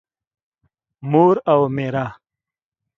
[1.11, 2.07] مور او مېره